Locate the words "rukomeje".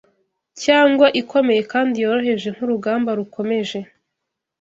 3.19-3.79